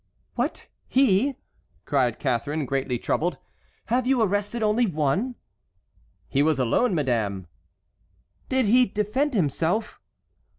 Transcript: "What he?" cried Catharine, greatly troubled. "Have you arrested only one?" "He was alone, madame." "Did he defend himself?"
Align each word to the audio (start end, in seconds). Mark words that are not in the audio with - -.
"What 0.33 0.65
he?" 0.87 1.35
cried 1.85 2.17
Catharine, 2.17 2.65
greatly 2.65 2.97
troubled. 2.97 3.37
"Have 3.85 4.07
you 4.07 4.19
arrested 4.19 4.63
only 4.63 4.87
one?" 4.87 5.35
"He 6.27 6.41
was 6.41 6.57
alone, 6.57 6.95
madame." 6.95 7.45
"Did 8.49 8.65
he 8.65 8.87
defend 8.87 9.35
himself?" 9.35 9.99